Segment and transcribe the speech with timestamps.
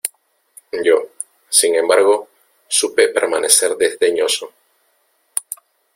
[0.83, 1.09] yo,
[1.47, 2.27] sin embargo,
[2.67, 4.51] supe permanecer desdeñoso.